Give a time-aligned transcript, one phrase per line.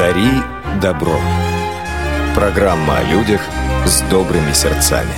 [0.00, 0.30] Дари
[0.80, 1.20] добро.
[2.34, 3.42] Программа о людях
[3.84, 5.12] с добрыми сердцами.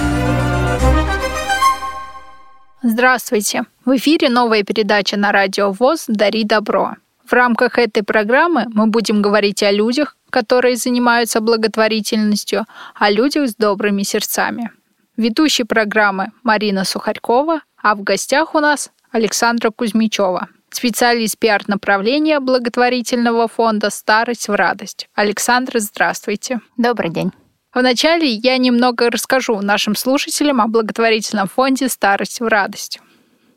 [2.83, 3.63] Здравствуйте!
[3.85, 6.97] В эфире новая передача на радио ВОЗ «Дари добро».
[7.25, 12.65] В рамках этой программы мы будем говорить о людях, которые занимаются благотворительностью,
[12.97, 14.73] о людях с добрыми сердцами.
[15.17, 23.91] Ведущий программы Марина Сухарькова, а в гостях у нас Александра Кузьмичева, специалист пиар-направления благотворительного фонда
[23.91, 25.09] «Старость в радость».
[25.15, 26.61] Александра, здравствуйте.
[26.77, 27.33] Добрый день.
[27.75, 33.01] Вначале я немного расскажу нашим слушателям о благотворительном фонде «Старость в радость».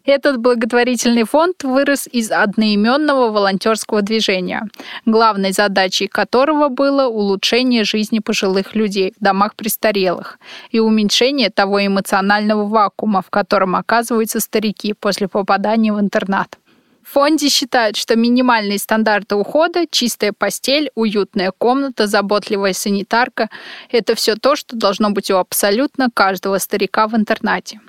[0.05, 4.70] Этот благотворительный фонд вырос из одноименного волонтерского движения,
[5.05, 10.38] главной задачей которого было улучшение жизни пожилых людей в домах престарелых
[10.70, 16.59] и уменьшение того эмоционального вакуума, в котором оказываются старики после попадания в интернат.
[17.05, 23.49] В фонде считают, что минимальные стандарты ухода, чистая постель, уютная комната, заботливая санитарка–
[23.91, 27.79] это все то, что должно быть у абсолютно каждого старика в интернате.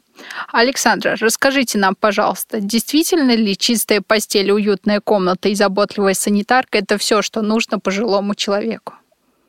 [0.53, 7.23] Александра, расскажите нам, пожалуйста, действительно ли чистая постель, уютная комната и заботливая санитарка– это все,
[7.23, 8.95] что нужно пожилому человеку?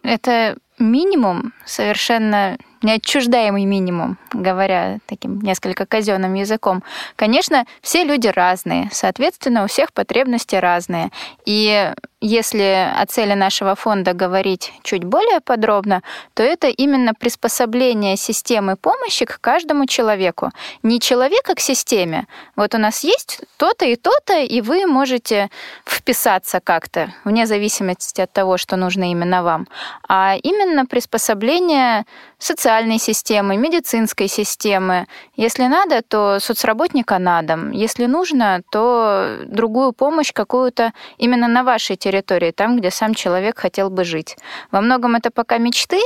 [0.01, 6.83] Это минимум, совершенно неотчуждаемый минимум, говоря таким несколько казенным языком.
[7.15, 11.11] Конечно, все люди разные, соответственно, у всех потребности разные.
[11.45, 16.01] И если о цели нашего фонда говорить чуть более подробно,
[16.33, 20.51] то это именно приспособление системы помощи к каждому человеку.
[20.81, 22.25] Не человека к системе.
[22.55, 25.49] Вот у нас есть то-то и то-то, и вы можете
[25.85, 29.67] вписаться как-то, вне зависимости от того, что нужно именно вам.
[30.07, 32.05] А именно приспособление
[32.39, 35.07] социальной системы, медицинской системы.
[35.35, 37.71] Если надо, то соцработника на дом.
[37.71, 43.59] Если нужно, то другую помощь какую-то именно на вашей территории территории, там, где сам человек
[43.59, 44.37] хотел бы жить.
[44.71, 45.99] Во многом это пока мечты,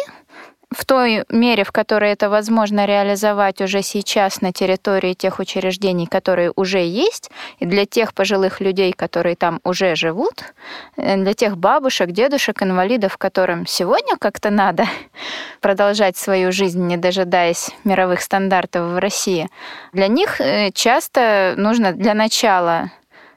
[0.71, 6.51] в той мере, в которой это возможно реализовать уже сейчас на территории тех учреждений, которые
[6.55, 7.29] уже есть,
[7.59, 10.53] и для тех пожилых людей, которые там уже живут,
[10.97, 14.85] э, для тех бабушек, дедушек, инвалидов, которым сегодня как-то надо
[15.61, 19.49] продолжать свою жизнь, не дожидаясь мировых стандартов в России,
[19.93, 22.91] для них э, часто нужно для начала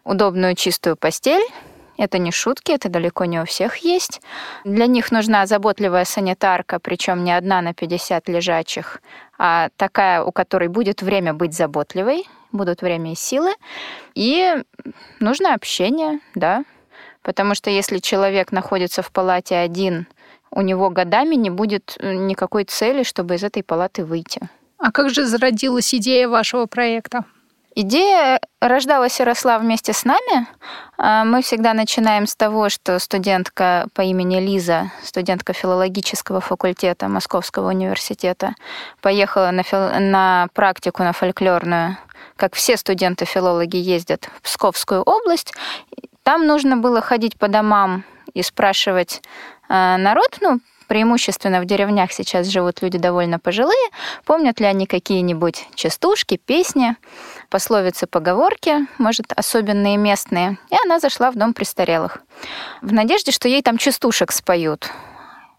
[0.05, 1.45] удобную чистую постель,
[1.97, 4.21] это не шутки, это далеко не у всех есть.
[4.65, 9.01] Для них нужна заботливая санитарка, причем не одна на 50 лежачих,
[9.39, 13.53] а такая, у которой будет время быть заботливой, будут время и силы.
[14.15, 14.63] И
[15.21, 16.65] нужно общение, да.
[17.23, 20.07] Потому что если человек находится в палате один,
[20.51, 24.41] у него годами не будет э, никакой цели, чтобы из этой палаты выйти.
[24.79, 27.25] А как же зародилась идея вашего проекта?
[27.77, 30.47] Идея рождалась и росла вместе с нами.
[30.97, 37.71] А, мы всегда начинаем с того, что студентка по имени Лиза, студентка филологического факультета Московского
[37.71, 38.55] университета,
[39.01, 39.91] поехала на, фил...
[39.99, 41.99] на практику на фольклорную,
[42.37, 45.53] как все студенты-филологи ездят в Псковскую область.
[46.23, 49.21] Там нужно было ходить по домам и спрашивать
[49.69, 53.91] а, народ, ну, преимущественно в деревнях сейчас живут люди довольно пожилые,
[54.25, 56.97] помнят ли они какие-нибудь частушки, песни,
[57.51, 60.59] пословицы, поговорки, может, особенные местные.
[60.71, 62.19] И она зашла в дом престарелых
[62.83, 64.91] в надежде, что ей там частушек споют.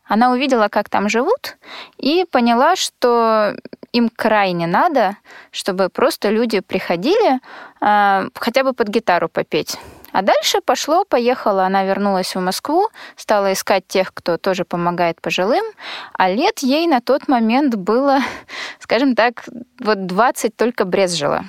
[0.07, 1.57] Она увидела, как там живут,
[1.97, 3.55] и поняла, что
[3.91, 5.17] им крайне надо,
[5.51, 7.39] чтобы просто люди приходили
[7.81, 9.77] э, хотя бы под гитару попеть.
[10.15, 12.87] А дальше пошло, поехала, она вернулась в Москву,
[13.17, 15.65] стала искать тех, кто тоже помогает пожилым,
[16.13, 18.19] а лет ей на тот момент было,
[18.79, 19.43] скажем так,
[19.77, 21.43] вот 20 только брезжило.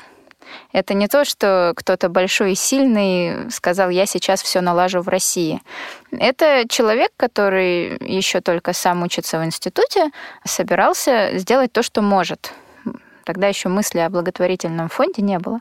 [0.73, 5.63] Это не то, что кто-то большой и сильный сказал, я сейчас все налажу в России.
[6.11, 10.11] Это человек, который еще только сам учится в институте,
[10.45, 12.53] собирался сделать то, что может.
[13.27, 15.59] Тогда еще мысли о благотворительном фонде не было.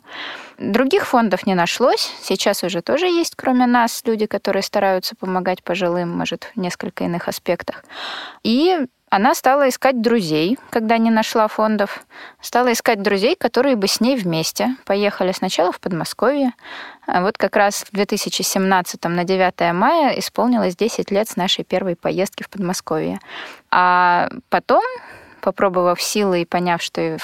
[0.59, 2.13] Других фондов не нашлось.
[2.21, 7.27] Сейчас уже тоже есть, кроме нас, люди, которые стараются помогать пожилым, может, в несколько иных
[7.27, 7.83] аспектах.
[8.43, 12.05] И она стала искать друзей, когда не нашла фондов.
[12.39, 16.51] Стала искать друзей, которые бы с ней вместе поехали сначала в Подмосковье.
[17.07, 21.95] А вот как раз в 2017 на 9 мая исполнилось 10 лет с нашей первой
[21.95, 23.19] поездки в Подмосковье.
[23.71, 24.83] А потом
[25.45, 27.17] попробовав силы и поняв, что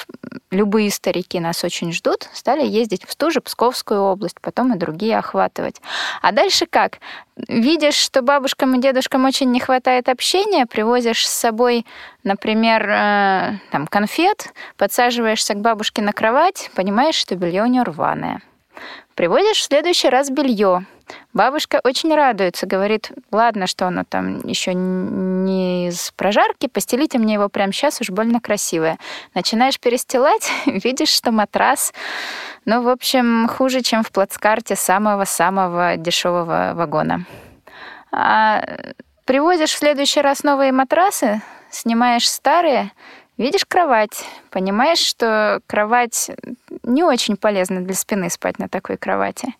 [0.51, 5.17] любые старики нас очень ждут, стали ездить в ту же Псковскую область, потом и другие
[5.17, 5.81] охватывать.
[6.21, 6.99] А дальше как?
[7.35, 11.87] Видишь, что бабушкам и дедушкам очень не хватает общения, привозишь с собой,
[12.23, 18.43] например, э, там, конфет, подсаживаешься к бабушке на кровать, понимаешь, что белье у нее рваное.
[19.15, 20.85] Приводишь в следующий раз белье,
[21.33, 27.47] Бабушка очень радуется, говорит, ладно, что оно там еще не из прожарки, постелите мне его
[27.47, 28.97] прямо сейчас, уж больно красивое.
[29.33, 31.93] Начинаешь перестилать, видишь, что матрас,
[32.65, 37.25] ну, в общем, хуже, чем в плацкарте самого-самого дешевого вагона.
[38.11, 38.63] А
[39.25, 42.91] привозишь в следующий раз новые матрасы, снимаешь старые,
[43.37, 46.31] видишь кровать, понимаешь, что кровать
[46.83, 49.53] не очень полезна для спины спать на такой кровати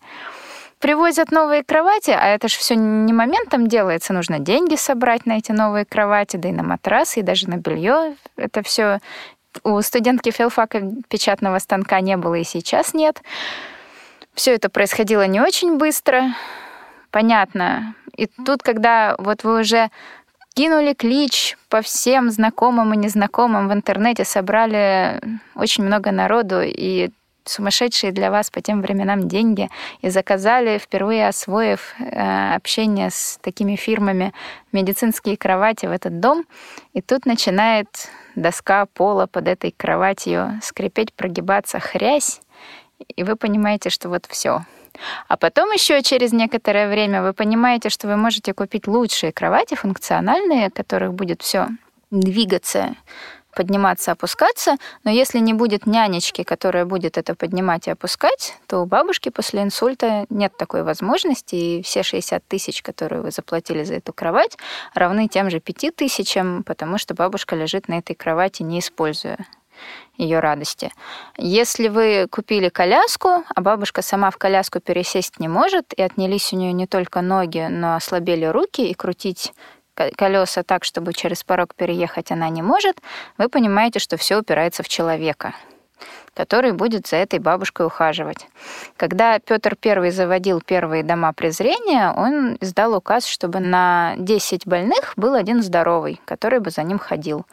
[0.81, 5.51] привозят новые кровати, а это же все не моментом делается, нужно деньги собрать на эти
[5.51, 8.15] новые кровати, да и на матрасы, и даже на белье.
[8.35, 8.99] Это все
[9.63, 13.21] у студентки филфака печатного станка не было и сейчас нет.
[14.33, 16.33] Все это происходило не очень быстро,
[17.11, 17.95] понятно.
[18.15, 19.89] И тут, когда вот вы уже
[20.53, 25.21] кинули клич по всем знакомым и незнакомым в интернете, собрали
[25.55, 27.11] очень много народу, и
[27.45, 29.69] сумасшедшие для вас по тем временам деньги
[30.01, 34.33] и заказали, впервые освоив э, общение с такими фирмами,
[34.71, 36.45] медицинские кровати в этот дом.
[36.93, 37.87] И тут начинает
[38.35, 42.41] доска пола под этой кроватью скрипеть, прогибаться, хрясь,
[43.15, 44.65] и вы понимаете, что вот все.
[45.27, 50.69] А потом еще через некоторое время вы понимаете, что вы можете купить лучшие кровати, функциональные,
[50.69, 51.67] которых будет все
[52.11, 52.95] двигаться
[53.51, 58.85] подниматься, опускаться, но если не будет нянечки, которая будет это поднимать и опускать, то у
[58.85, 64.13] бабушки после инсульта нет такой возможности, и все 60 тысяч, которые вы заплатили за эту
[64.13, 64.57] кровать,
[64.93, 69.37] равны тем же 5 тысячам, потому что бабушка лежит на этой кровати, не используя
[70.17, 70.91] ее радости.
[71.37, 76.57] Если вы купили коляску, а бабушка сама в коляску пересесть не может, и отнялись у
[76.57, 79.53] нее не только ноги, но ослабели руки, и крутить
[80.17, 82.97] колеса так, чтобы через порог переехать она не может,
[83.37, 85.53] вы понимаете, что все упирается в человека
[86.33, 88.47] который будет за этой бабушкой ухаживать.
[88.97, 95.33] Когда Петр I заводил первые дома презрения, он издал указ, чтобы на 10 больных был
[95.33, 97.45] один здоровый, который бы за ним ходил.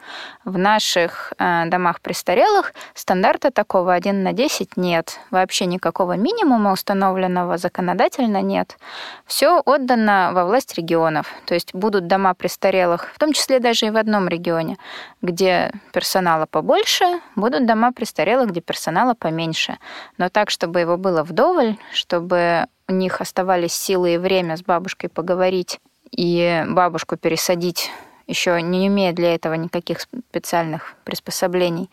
[0.45, 5.19] В наших э, домах престарелых стандарта такого 1 на 10 нет.
[5.29, 8.77] Вообще никакого минимума установленного законодательно нет.
[9.25, 11.27] Все отдано во власть регионов.
[11.45, 14.77] То есть будут дома престарелых, в том числе даже и в одном регионе,
[15.21, 17.05] где персонала побольше,
[17.35, 18.78] будут дома престарелых, где персонала
[19.15, 19.77] поменьше,
[20.17, 25.09] но так, чтобы его было вдоволь, чтобы у них оставались силы и время с бабушкой
[25.09, 25.79] поговорить
[26.11, 27.91] и бабушку пересадить,
[28.27, 31.89] еще не имея для этого никаких специальных приспособлений,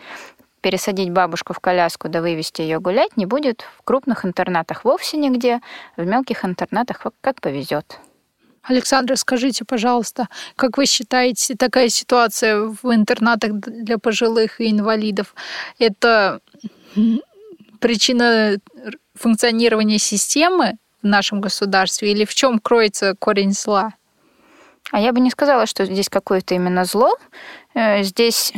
[0.61, 5.61] пересадить бабушку в коляску да вывести ее гулять не будет в крупных интернатах вовсе нигде,
[5.97, 8.01] в мелких интернатах как повезет.
[8.69, 15.35] Александра, скажите, пожалуйста, как вы считаете, такая ситуация в интернатах для пожилых и инвалидов,
[15.79, 16.41] это
[17.81, 18.59] причина
[19.15, 23.95] функционирования системы в нашем государстве или в чем кроется корень зла?
[24.93, 27.17] А я бы не сказала, что здесь какое-то именно зло.
[27.75, 28.53] Э, здесь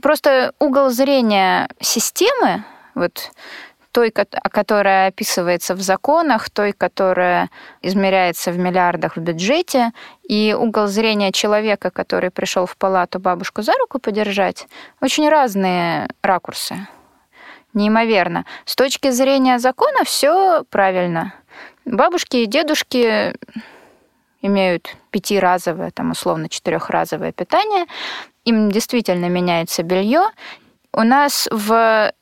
[0.00, 2.64] просто угол зрения системы,
[2.94, 3.30] вот
[3.92, 7.50] той, которая описывается в законах, той, которая
[7.82, 9.92] измеряется в миллиардах в бюджете,
[10.22, 14.66] и угол зрения человека, который пришел в палату бабушку за руку подержать,
[15.00, 16.88] очень разные ракурсы.
[17.74, 18.44] Неимоверно.
[18.64, 21.34] С точки зрения закона все правильно.
[21.84, 23.34] Бабушки и дедушки
[24.40, 27.86] имеют пятиразовое, там условно четырехразовое питание,
[28.44, 30.22] им действительно меняется белье.
[30.92, 32.12] У нас в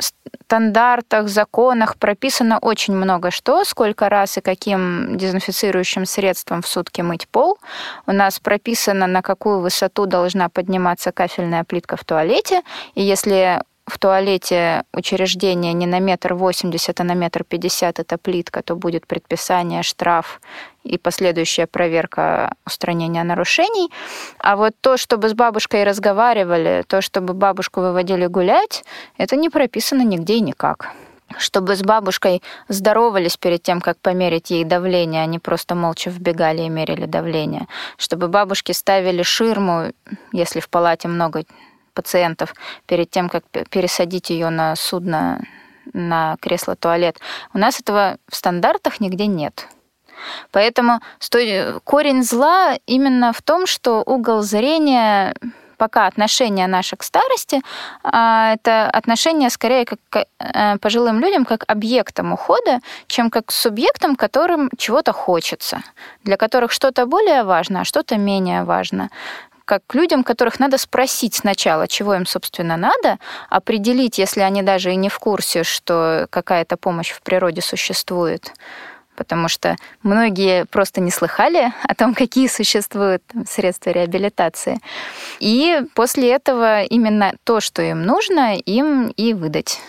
[0.00, 7.28] стандартах, законах прописано очень много что, сколько раз и каким дезинфицирующим средством в сутки мыть
[7.28, 7.58] пол.
[8.06, 12.62] У нас прописано, на какую высоту должна подниматься кафельная плитка в туалете.
[12.94, 18.62] И если в туалете учреждения не на метр восемьдесят, а на метр пятьдесят это плитка,
[18.62, 20.40] то будет предписание, штраф
[20.84, 23.90] и последующая проверка устранения нарушений.
[24.38, 28.84] А вот то, чтобы с бабушкой разговаривали, то, чтобы бабушку выводили гулять,
[29.16, 30.92] это не прописано нигде и никак
[31.36, 36.68] чтобы с бабушкой здоровались перед тем, как померить ей давление, они просто молча вбегали и
[36.68, 37.66] мерили давление,
[37.98, 39.92] чтобы бабушки ставили ширму,
[40.32, 41.44] если в палате много
[41.98, 42.54] пациентов
[42.86, 45.40] перед тем, как пересадить ее на судно,
[45.92, 47.18] на кресло-туалет.
[47.54, 49.66] У нас этого в стандартах нигде нет.
[50.52, 51.00] Поэтому
[51.82, 55.34] корень зла именно в том, что угол зрения
[55.76, 57.62] пока отношение наше к старости,
[58.02, 63.52] а, это отношение скорее как к э, пожилым людям как объектам ухода, чем как к
[63.52, 65.82] субъектам, которым чего-то хочется,
[66.24, 69.08] для которых что-то более важно, а что-то менее важно
[69.68, 73.18] как к людям, которых надо спросить сначала, чего им, собственно, надо,
[73.50, 78.54] определить, если они даже и не в курсе, что какая-то помощь в природе существует,
[79.14, 84.80] потому что многие просто не слыхали о том, какие существуют средства реабилитации.
[85.38, 89.80] И после этого именно то, что им нужно, им и выдать.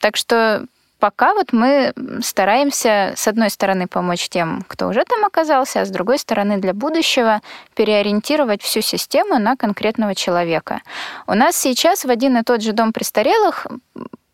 [0.00, 0.66] Так что
[0.98, 5.90] пока вот мы стараемся, с одной стороны, помочь тем, кто уже там оказался, а с
[5.90, 7.40] другой стороны, для будущего
[7.74, 10.80] переориентировать всю систему на конкретного человека.
[11.26, 13.66] У нас сейчас в один и тот же дом престарелых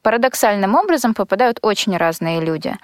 [0.03, 2.75] парадоксальным образом попадают очень разные люди.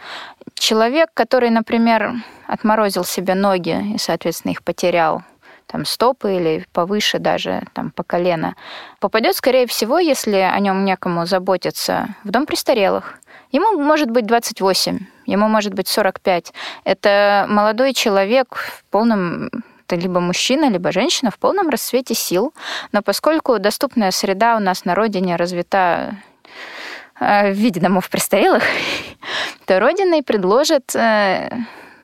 [0.54, 2.12] Человек, который, например,
[2.46, 5.22] отморозил себе ноги и, соответственно, их потерял,
[5.66, 8.54] там стопы или повыше даже, там по колено,
[9.00, 13.18] попадет, скорее всего, если о нем некому заботиться, в дом престарелых.
[13.52, 16.52] Ему может быть 28, ему может быть 45.
[16.84, 19.50] Это молодой человек в полном
[19.88, 22.52] это либо мужчина, либо женщина в полном расцвете сил.
[22.90, 26.16] Но поскольку доступная среда у нас на родине развита
[27.20, 28.64] э, в виде домов престарелых,
[29.66, 30.92] то Родиной предложит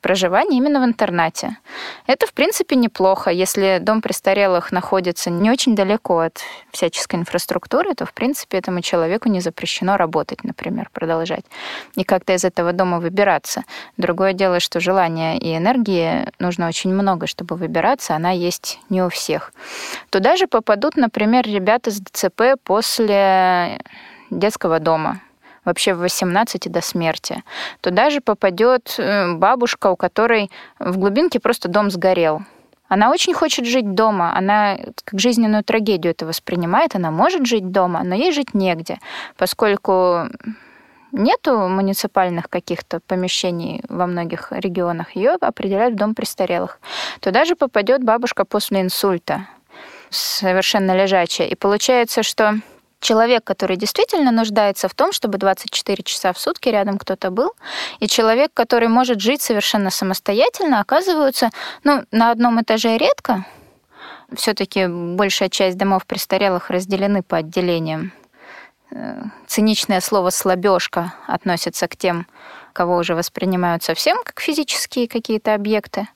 [0.03, 1.57] проживание именно в интернате.
[2.05, 3.31] Это, в принципе, неплохо.
[3.31, 6.41] Если дом престарелых находится не очень далеко от
[6.71, 11.45] всяческой инфраструктуры, то, в принципе, этому человеку не запрещено работать, например, продолжать.
[11.95, 13.63] И как-то из этого дома выбираться.
[13.97, 18.13] Другое дело, что желания и энергии нужно очень много, чтобы выбираться.
[18.13, 19.53] Она есть не у всех.
[20.09, 23.79] Туда же попадут, например, ребята с ДЦП после
[24.29, 25.21] детского дома
[25.65, 27.43] вообще в 18 до смерти.
[27.81, 32.41] Туда же попадет э, бабушка, у которой в глубинке просто дом сгорел.
[32.87, 38.03] Она очень хочет жить дома, она как жизненную трагедию это воспринимает, она может жить дома,
[38.03, 38.99] но ей жить негде,
[39.35, 40.27] поскольку
[41.11, 46.79] нету муниципальных каких-то помещений во многих регионах, ее определяют в дом престарелых.
[47.19, 49.47] Туда же попадет бабушка после инсульта,
[50.09, 51.47] совершенно лежачая.
[51.47, 52.59] И получается, что
[53.03, 57.51] человек, который действительно нуждается в том, чтобы 24 часа в сутки рядом кто-то был,
[57.99, 61.51] и человек, который может жить совершенно самостоятельно, оказываются
[61.83, 63.45] ну, на одном этаже редко.
[64.33, 68.11] Все-таки большая часть домов престарелых разделены по отделениям.
[68.89, 72.25] Э, циничное слово «слабежка» относится к тем,
[72.73, 76.07] кого уже воспринимают совсем как физические какие-то объекты.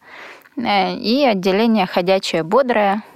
[0.56, 3.04] Э, и отделение ходячее, бодрое—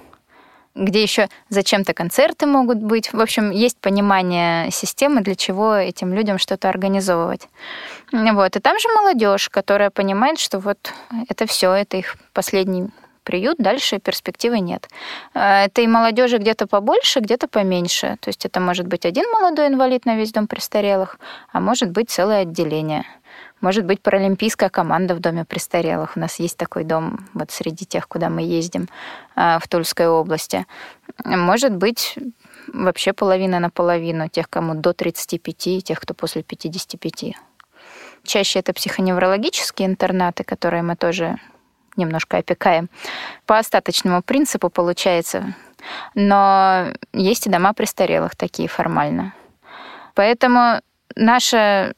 [0.74, 3.12] где еще зачем-то концерты могут быть.
[3.12, 7.48] В общем, есть понимание системы, для чего этим людям что-то организовывать.
[8.12, 8.56] Вот.
[8.56, 10.92] И там же молодежь, которая понимает, что вот
[11.28, 12.88] это все, это их последний
[13.22, 14.88] приют, дальше перспективы нет.
[15.34, 18.16] А, этой молодежи где-то побольше, где-то поменьше.
[18.20, 21.18] То есть это может быть один молодой инвалид на весь дом престарелых,
[21.52, 23.04] а может быть целое отделение.
[23.60, 26.16] Может быть, паралимпийская команда в Доме престарелых.
[26.16, 28.88] У нас есть такой дом вот среди тех, куда мы ездим
[29.36, 30.66] в Тульской области.
[31.24, 32.18] Может быть,
[32.72, 37.34] вообще половина на половину тех, кому до 35, и тех, кто после 55.
[38.24, 41.36] Чаще это психоневрологические интернаты, которые мы тоже
[41.96, 42.88] немножко опекаем.
[43.46, 45.54] По остаточному принципу получается.
[46.14, 49.34] Но есть и дома престарелых такие формально.
[50.14, 50.80] Поэтому
[51.16, 51.94] наша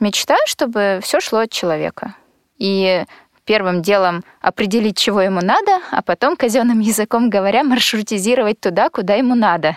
[0.00, 2.14] мечта, чтобы все шло от человека.
[2.58, 3.04] И
[3.48, 9.34] первым делом определить, чего ему надо, а потом, казенным языком говоря, маршрутизировать туда, куда ему
[9.34, 9.74] надо.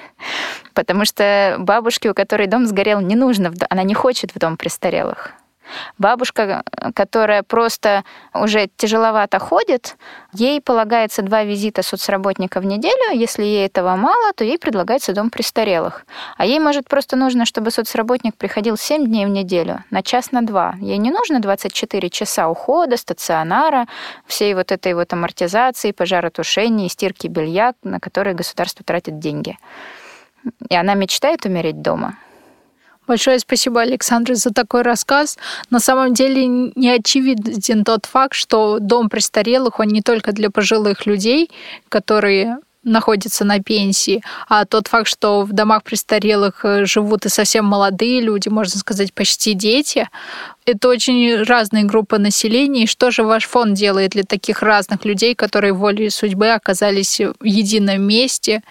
[0.73, 5.31] Потому что бабушке, у которой дом сгорел, не нужно, она не хочет в дом престарелых.
[5.97, 6.63] Бабушка,
[6.95, 9.97] которая просто уже тяжеловато ходит,
[10.33, 13.13] ей полагается два визита соцработника в неделю.
[13.13, 16.05] Если ей этого мало, то ей предлагается дом престарелых.
[16.37, 20.41] А ей, может, просто нужно, чтобы соцработник приходил 7 дней в неделю, на час, на
[20.41, 20.75] два.
[20.79, 23.87] Ей не нужно 24 часа ухода, стационара,
[24.25, 29.57] всей вот этой вот амортизации, пожаротушения, стирки белья, на которые государство тратит деньги.
[30.69, 32.17] И она мечтает умереть дома.
[33.11, 35.37] Большое спасибо, Александр, за такой рассказ.
[35.69, 41.05] На самом деле не очевиден тот факт, что дом престарелых, он не только для пожилых
[41.05, 41.51] людей,
[41.89, 47.65] которые находятся на пенсии, а тот факт, что в домах престарелых э, живут и совсем
[47.65, 50.07] молодые люди, можно сказать, почти дети,
[50.65, 52.83] это очень разные группы населения.
[52.83, 57.43] И что же ваш фонд делает для таких разных людей, которые волей судьбы оказались в
[57.43, 58.63] едином месте?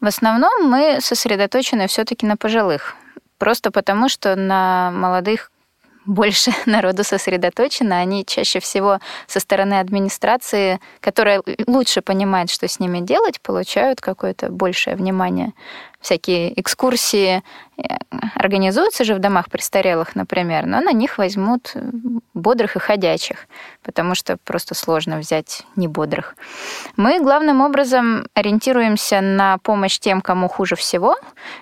[0.00, 2.96] В основном мы сосредоточены все-таки на пожилых
[3.40, 5.50] Просто потому, что на молодых
[6.06, 13.00] больше народу сосредоточено, они чаще всего со стороны администрации, которая лучше понимает, что с ними
[13.00, 15.52] делать, получают какое-то большее внимание
[16.00, 17.42] всякие экскурсии
[17.76, 17.82] э,
[18.34, 21.74] организуются же в домах престарелых, например, но на них возьмут
[22.32, 23.46] бодрых и ходячих,
[23.82, 26.34] потому что просто сложно взять небодрых.
[26.96, 31.16] Мы главным образом ориентируемся на помощь тем, кому хуже всего.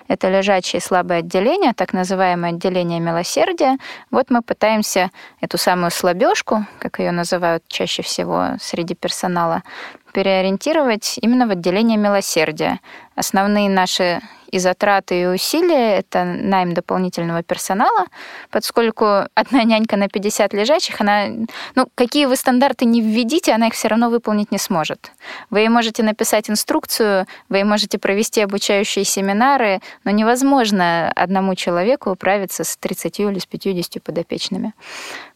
[0.07, 3.77] Это лежачие слабые отделения, так называемое отделение милосердия.
[4.09, 9.63] Вот мы пытаемся эту самую слабежку, как ее называют чаще всего среди персонала,
[10.11, 12.79] переориентировать именно в отделение милосердия.
[13.15, 18.05] Основные наши и затраты, и усилия— это найм дополнительного персонала,
[18.49, 21.27] поскольку одна нянька на 50 лежачих, она,
[21.75, 25.11] ну, какие вы стандарты не введите, она их все равно выполнить не сможет.
[25.49, 32.11] Вы ей можете написать инструкцию, вы ей можете провести обучающие семинары, но невозможно одному человеку
[32.11, 34.73] управиться с 30 или с 50 подопечными.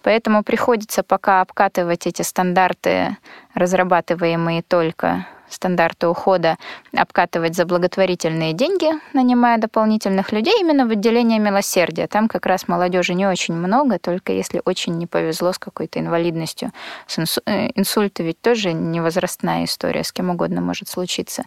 [0.04, 3.18] Поэтому приходится пока обкатывать эти стандарты,
[3.56, 6.58] разрабатываемые только стандарты ухода
[6.96, 12.08] обкатывать за благотворительные деньги, нанимая дополнительных людей именно в отделение милосердия.
[12.08, 16.72] Там как раз молодежи не очень много, только если очень не повезло с какой-то инвалидностью.
[17.16, 17.42] Инсу...
[17.46, 21.44] Э, инсульты ведь тоже не возрастная история, с кем угодно может случиться.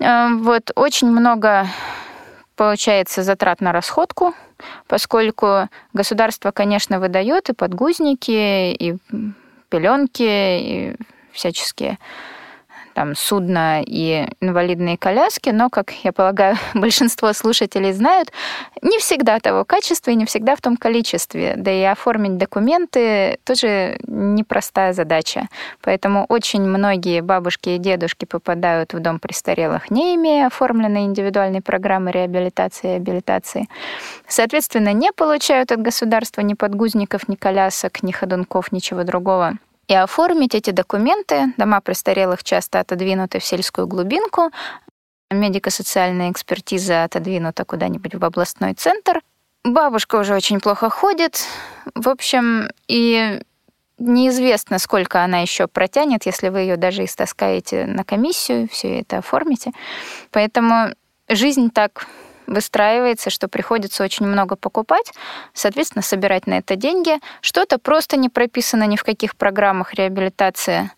[0.00, 1.66] Э, вот очень много
[2.58, 4.34] получается затрат на расходку,
[4.88, 8.96] поскольку государство, конечно, выдает и подгузники, и
[9.70, 10.96] пеленки, и
[11.32, 11.98] всяческие
[12.98, 18.32] там судно и инвалидные коляски, но, как я полагаю, большинство слушателей знают,
[18.82, 21.54] не всегда того качества и не всегда в том количестве.
[21.56, 25.46] Да и оформить документы тоже непростая задача.
[25.80, 32.10] Поэтому очень многие бабушки и дедушки попадают в дом престарелых, не имея оформленной индивидуальной программы
[32.10, 33.68] реабилитации и абилитации.
[34.26, 39.56] Соответственно, не получают от государства ни подгузников, ни колясок, ни ходунков, ничего другого
[39.88, 41.52] и оформить эти документы.
[41.56, 44.50] Дома престарелых часто отодвинуты в сельскую глубинку,
[45.30, 49.22] медико-социальная экспертиза отодвинута куда-нибудь в областной центр.
[49.64, 51.44] Бабушка уже очень плохо ходит.
[51.94, 53.40] В общем, и
[53.98, 59.72] неизвестно, сколько она еще протянет, если вы ее даже истаскаете на комиссию, все это оформите.
[60.30, 60.94] Поэтому
[61.28, 62.06] жизнь так
[62.48, 65.12] выстраивается, что приходится очень много покупать,
[65.52, 67.18] соответственно, собирать на это деньги.
[67.40, 70.90] Что-то просто не прописано ни в каких программах реабилитации.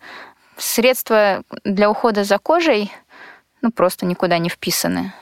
[0.57, 2.93] Средства для ухода за кожей
[3.63, 5.13] ну, просто никуда не вписаны.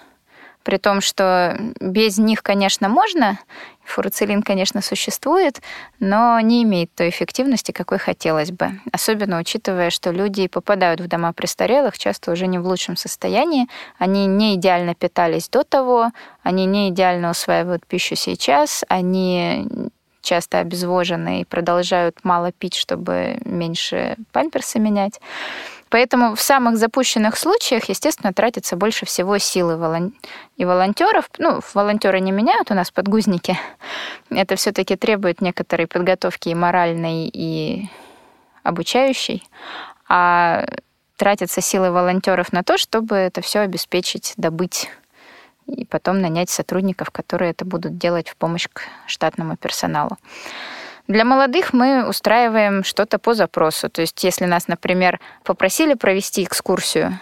[0.63, 3.39] При том, что без них, конечно, можно,
[3.85, 5.63] фурацилин, конечно, существует,
[5.99, 8.73] но не имеет той эффективности, какой хотелось бы.
[8.93, 13.67] Особенно учитывая, что люди попадают в дома престарелых часто уже не в лучшем состоянии.
[13.99, 16.11] Они не идеально питались до того,
[16.43, 19.67] они не идеально усваивают пищу сейчас, они
[20.21, 25.21] часто обезвожены и продолжают мало пить, чтобы меньше памперсы менять.
[25.91, 30.13] Поэтому в самых запущенных случаях, естественно, тратится больше всего силы
[30.57, 31.31] и волонтеров.
[31.39, 33.59] Ну, волонтеры не меняют у нас подгузники.
[34.31, 37.89] Это все-таки требует некоторой подготовки и моральной, и
[38.63, 39.43] обучающей.
[40.09, 40.67] А
[41.17, 44.89] тратятся силы волонтеров на то, чтобы это все обеспечить, добыть
[45.67, 50.17] и потом нанять сотрудников, которые это будут делать в помощь к штатному персоналу.
[51.09, 53.89] Для молодых мы устраиваем что-то по запросу.
[53.89, 57.19] То есть, если нас, например, попросили провести экскурсию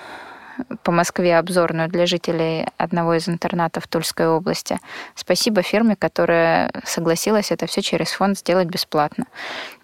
[0.83, 4.79] по Москве обзорную для жителей одного из интернатов Тульской области.
[5.15, 9.27] Спасибо фирме, которая согласилась это все через фонд сделать бесплатно.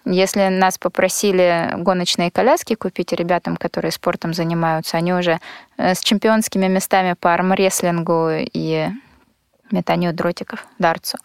[0.03, 5.39] Если нас попросили гоночные коляски купить ребятам, которые спортом занимаются, они уже
[5.77, 8.89] э, с чемпионскими местами по армрестлингу и
[9.71, 11.17] метанию дротиков, дарцу.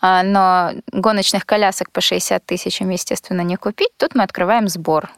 [0.00, 3.90] А, но гоночных колясок по 60 тысяч естественно, не купить.
[3.96, 5.10] Тут мы открываем сбор.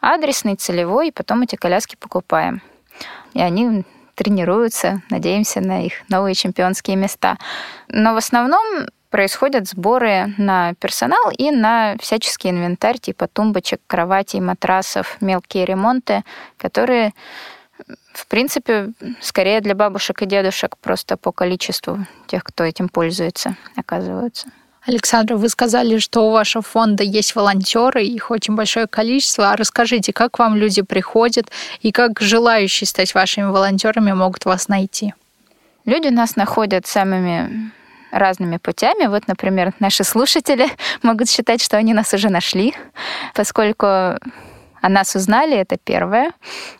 [0.00, 2.62] Адресный, целевой, и потом эти коляски покупаем.
[3.34, 7.38] И они тренируются, надеемся на их новые чемпионские места.
[7.88, 15.16] Но в основном происходят сборы на персонал и на всяческий инвентарь типа тумбочек, кроватей, матрасов,
[15.20, 16.22] мелкие ремонты,
[16.56, 17.12] которые
[18.12, 24.48] в принципе, скорее для бабушек и дедушек просто по количеству тех, кто этим пользуется, оказываются.
[24.86, 29.50] Александра, вы сказали, что у вашего фонда есть волонтеры, их очень большое количество.
[29.50, 31.50] А расскажите, как вам люди приходят
[31.82, 35.14] и как желающие стать вашими волонтерами могут вас найти?
[35.84, 37.72] Люди нас находят самыми
[38.10, 39.06] разными путями.
[39.06, 40.68] Вот, например, наши слушатели
[41.02, 42.74] могут считать, что они нас уже нашли,
[43.34, 44.18] поскольку
[44.80, 46.32] о нас узнали, это первое.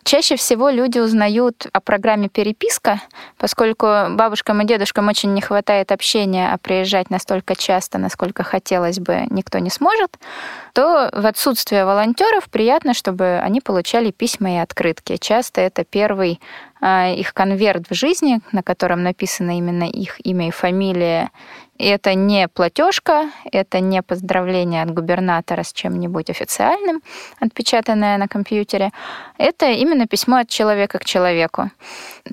[0.03, 3.01] Чаще всего люди узнают о программе «Переписка»,
[3.37, 9.25] поскольку бабушкам и дедушкам очень не хватает общения, а приезжать настолько часто, насколько хотелось бы,
[9.29, 10.17] никто не сможет,
[10.73, 15.17] то в отсутствие волонтеров приятно, чтобы они получали письма и открытки.
[15.17, 16.39] Часто это первый
[16.81, 21.29] а, их конверт в жизни, на котором написано именно их имя и фамилия,
[21.85, 27.01] это не платежка, это не поздравление от губернатора с чем-нибудь официальным,
[27.39, 28.91] отпечатанное на компьютере.
[29.37, 31.71] Это именно письмо от человека к человеку.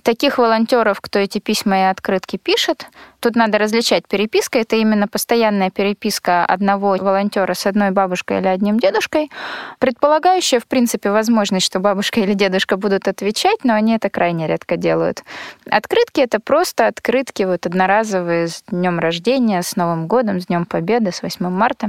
[0.02, 2.86] Таких волонтеров, кто эти письма и открытки пишет,
[3.20, 4.06] тут надо различать.
[4.06, 9.30] Переписка— это именно постоянная переписка одного волонтера с одной бабушкой или одним дедушкой,
[9.78, 14.76] предполагающая, в принципе, возможность, что бабушка или дедушка будут отвечать, но они это крайне редко
[14.76, 15.24] делают.
[15.70, 21.12] Открытки— это просто открытки вот одноразовые с днем рождения, с Новым годом, с Днем Победы,
[21.12, 21.88] с 8 марта.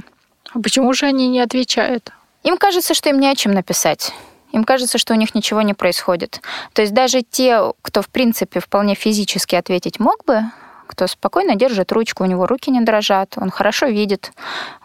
[0.54, 2.12] А почему же они не отвечают?
[2.44, 4.14] Им кажется, что им не о чем написать.
[4.52, 6.42] Им кажется, что у них ничего не происходит.
[6.74, 10.44] То есть даже те, кто, в принципе, вполне физически ответить мог бы,
[10.88, 14.32] кто спокойно держит ручку, у него руки не дрожат, он хорошо видит,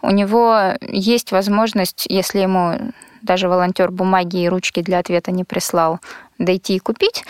[0.03, 5.99] у него есть возможность, если ему даже волонтер бумаги и ручки для ответа не прислал,
[6.37, 7.25] дойти и купить,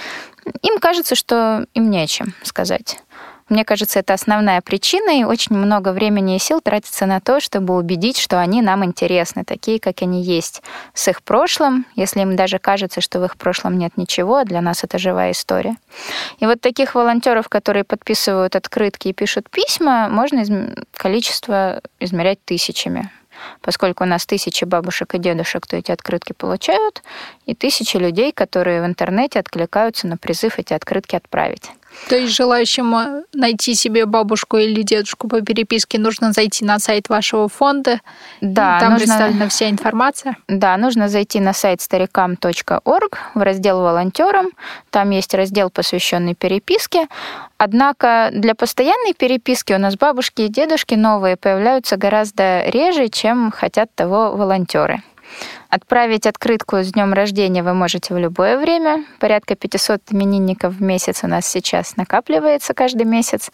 [0.62, 3.00] им кажется, что им не о чем сказать.
[3.48, 7.78] Мне кажется, это основная причина, и очень много времени и сил тратится на то, чтобы
[7.78, 10.64] убедить, что они нам интересны, такие, как они есть,
[10.96, 14.62] с их прошлым, если им даже кажется, что в их прошлом нет ничего, а для
[14.62, 15.76] нас это живая история.
[16.40, 20.50] И вот таких волонтеров, которые подписывают открытки и пишут письма, можно из...
[20.98, 23.12] количество измерять тысячами
[23.62, 27.04] поскольку у нас тысячи бабушек и дедушек, кто эти открытки получают,
[27.46, 31.70] и тысячи людей, которые в интернете откликаются на призыв эти открытки отправить.
[32.08, 37.10] То есть желающим э, найти себе бабушку или дедушку по переписке нужно зайти на сайт
[37.10, 38.00] вашего фонда.
[38.42, 39.06] Да, там нужно...
[39.06, 40.38] представлена вся информация.
[40.48, 44.50] Да, нужно зайти на сайт старикам.орг в раздел волонтерам.
[44.92, 47.08] Там есть раздел, посвященный переписке.
[47.58, 53.90] Однако для постоянной переписки у нас бабушки и дедушки новые появляются гораздо реже, чем хотят
[53.96, 55.02] того волонтеры.
[55.70, 59.06] Отправить открытку с днем рождения вы можете в любое время.
[59.20, 63.52] Порядка 500 именинников в месяц у нас сейчас накапливается каждый месяц.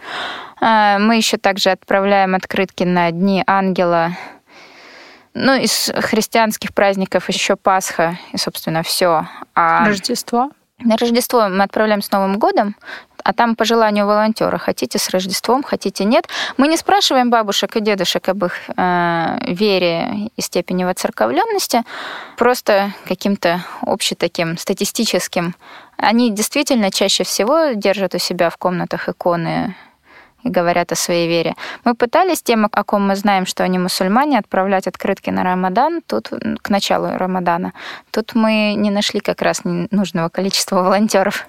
[0.60, 4.12] А, мы еще также отправляем открытки на Дни Ангела.
[5.34, 9.28] Ну, из христианских праздников еще Пасха и, собственно, все.
[9.56, 10.52] А Рождество?
[10.80, 12.76] На Рождество мы отправляем с Новым годом
[13.24, 14.58] а там по желанию волонтера.
[14.58, 16.28] Хотите с Рождеством, хотите нет.
[16.58, 21.84] Мы не спрашиваем бабушек и дедушек об их э, вере и степени воцерковленности,
[22.38, 25.56] просто каким-то общим таким статистическим.
[25.98, 29.76] Они действительно чаще всего держат у себя в комнатах иконы
[30.44, 31.56] и говорят о своей вере.
[31.86, 36.30] Мы пытались тем, о ком мы знаем, что они мусульмане, отправлять открытки на Рамадан, тут
[36.62, 37.74] к началу Рамадана.
[38.12, 41.48] Тут мы не нашли как раз нужного количества волонтеров.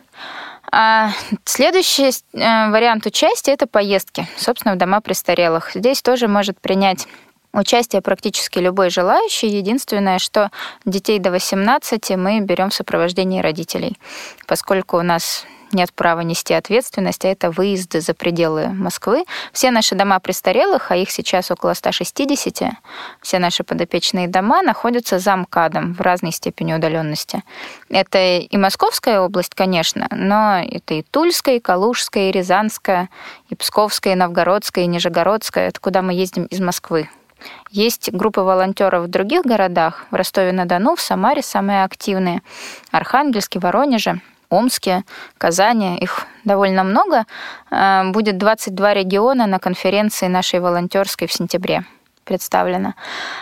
[0.74, 1.10] А
[1.44, 5.72] следующий э, вариант участия– это поездки, собственно, в дома престарелых.
[5.74, 7.06] Здесь тоже может принять
[7.52, 9.48] участие практически любой желающий.
[9.48, 10.50] Единственное, что
[10.86, 13.98] детей до 18 мы берем в сопровождении родителей,
[14.46, 19.24] поскольку у нас нет права нести ответственность, а это выезды за пределы Москвы.
[19.52, 22.74] Все наши дома престарелых, а их сейчас около 160,
[23.20, 27.42] все наши подопечные дома находятся за МКАДом в разной степени удаленности.
[27.88, 33.08] Это и Московская область, конечно, но это и Тульская, и Калужская, и Рязанская,
[33.48, 35.68] и Псковская, и Новгородская, и Нижегородская.
[35.68, 37.08] Это куда мы ездим из Москвы.
[37.70, 42.42] Есть группы волонтеров в других городах, в Ростове-на-Дону, в Самаре самые активные,
[42.90, 44.20] Архангельске, Воронеже–
[44.52, 45.04] Омске,
[45.38, 47.24] Казани, их довольно много.
[47.70, 51.84] Э, будет 22 региона на конференции нашей волонтерской в сентябре
[52.24, 52.94] представлено.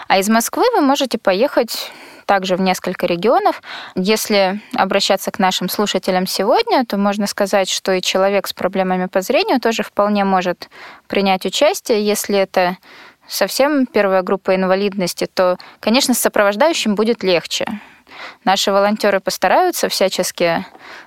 [0.09, 1.93] А из Москвы вы можете поехать
[2.27, 3.61] также в несколько регионов.
[3.97, 9.21] Если обращаться к нашим слушателям сегодня, то можно сказать, что и человек с проблемами по
[9.21, 10.71] зрению тоже вполне может
[11.09, 12.77] принять участие, если это
[13.27, 17.67] совсем первая группа инвалидности, то, конечно, с сопровождающим будет легче.
[18.45, 20.65] Наши волонтеры постараются всячески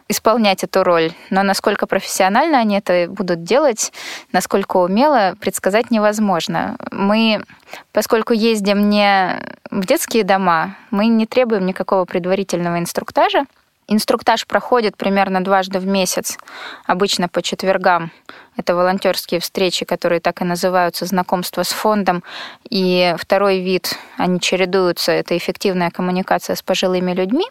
[0.08, 3.92] исполнять эту роль, но насколько профессионально они это будут делать,
[4.32, 6.78] насколько умело, предсказать невозможно.
[6.92, 7.44] Мы,
[7.92, 9.40] поскольку ездим не
[9.72, 13.46] в детские дома, мы не требуем никакого предварительного инструктажа,
[13.88, 16.38] Инструктаж проходит примерно дважды в месяц,
[16.86, 18.12] обычно по четвергам.
[18.56, 22.24] Это волонтерские встречи, которые так и называются знакомство с фондом.
[22.70, 27.46] И второй вид, они чередуются, это эффективная коммуникация с пожилыми людьми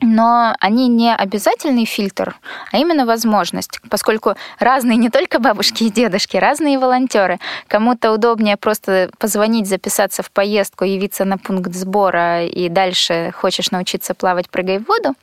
[0.00, 2.36] но они не обязательный фильтр,
[2.70, 7.38] а именно возможность, поскольку разные не только бабушки и дедушки, разные волонтеры.
[7.66, 14.14] Кому-то удобнее просто позвонить, записаться в поездку, явиться на пункт сбора и дальше хочешь научиться
[14.14, 15.14] плавать, прыгай в воду,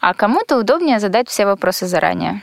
[0.00, 2.42] а кому-то удобнее задать все вопросы заранее.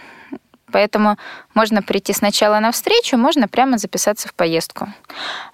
[0.74, 1.18] Поэтому
[1.54, 4.88] можно прийти сначала на встречу, можно прямо записаться в поездку.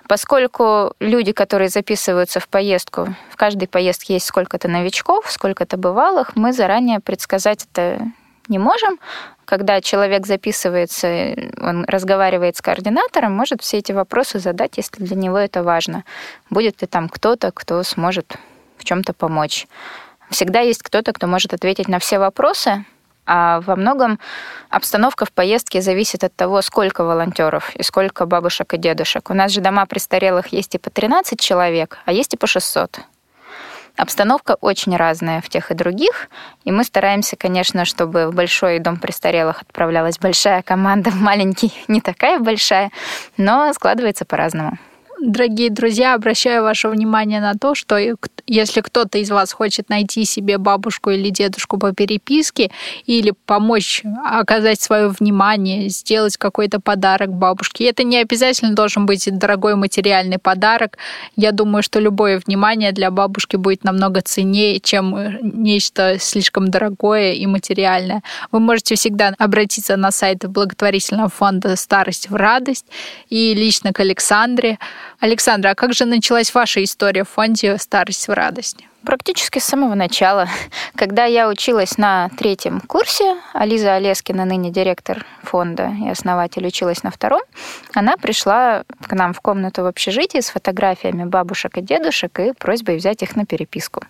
[0.08, 6.54] Поскольку люди, которые записываются в поездку, в каждой поездке есть сколько-то новичков, сколько-то бывалых, мы
[6.54, 8.00] заранее предсказать это
[8.48, 8.98] не можем.
[9.44, 15.38] Когда человек записывается, он разговаривает с координатором, может все эти вопросы задать, если для него
[15.38, 16.06] это важно.
[16.50, 18.38] Будет ли там кто-то, кто сможет
[18.78, 19.68] в чем-то помочь.
[20.30, 22.86] Всегда есть кто-то, кто может ответить на все вопросы,
[23.32, 24.20] а во многом
[24.72, 29.30] обстановка в поездке зависит от того, сколько волонтеров и сколько бабушек и дедушек.
[29.30, 33.02] У нас же дома престарелых есть и по 13 человек, а есть и по 600.
[33.98, 36.30] Обстановка очень разная в тех и других,
[36.64, 42.02] и мы стараемся, конечно, чтобы в большой дом престарелых отправлялась большая команда, в маленький не
[42.02, 42.92] такая большая,
[43.38, 44.80] но складывается по-разному.
[45.22, 47.98] Дорогие друзья, обращаю ваше внимание на то, что
[48.50, 52.72] если кто-то из вас хочет найти себе бабушку или дедушку по переписке
[53.06, 59.76] или помочь оказать свое внимание, сделать какой-то подарок бабушке, это не обязательно должен быть дорогой
[59.76, 60.98] материальный подарок.
[61.36, 67.46] Я думаю, что любое внимание для бабушки будет намного ценнее, чем нечто слишком дорогое и
[67.46, 68.24] материальное.
[68.52, 72.86] Вы можете всегда обратиться на сайт благотворительного фонда «Старость в радость»
[73.30, 74.80] и лично к Александре.
[75.20, 78.39] Александра, а как же началась ваша история в фонде «Старость в радость»?
[79.04, 80.48] Практически с самого начала.
[80.96, 87.12] Когда я училась на третьем курсе, Ализа Олескина, ныне директор фонда и основатель, училась на
[87.12, 87.42] втором,
[87.94, 92.98] она пришла к нам в комнату в общежитии с фотографиями бабушек и дедушек и просьбой
[92.98, 94.04] взять их на переписку.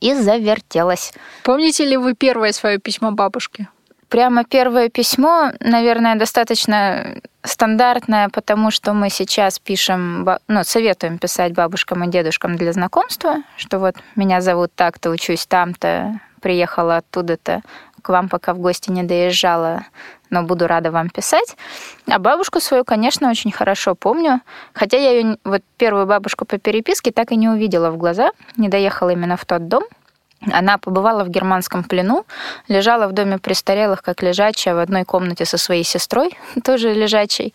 [0.00, 1.12] И завертелась.
[1.44, 3.68] Помните ли вы первое свое письмо бабушке?
[4.08, 12.04] Прямо первое письмо, наверное, достаточно стандартное, потому что мы сейчас пишем, ну, советуем писать бабушкам
[12.04, 17.62] и дедушкам для знакомства, что вот меня зовут так-то, учусь там-то, приехала оттуда-то,
[18.02, 19.86] к вам пока в гости не доезжала,
[20.30, 21.56] но буду рада вам писать.
[22.10, 24.40] А бабушку свою, конечно, очень хорошо помню,
[24.74, 28.68] хотя я ее, вот первую бабушку по переписке так и не увидела в глаза, не
[28.68, 29.84] доехала именно в тот дом,
[30.52, 32.24] она побывала в германском плену,
[32.68, 37.54] лежала в доме престарелых, как лежачая, в одной комнате со своей сестрой, тоже лежачей.